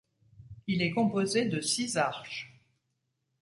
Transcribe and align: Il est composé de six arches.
Il 0.65 0.81
est 0.81 0.89
composé 0.89 1.45
de 1.45 1.61
six 1.61 1.95
arches. 1.95 2.51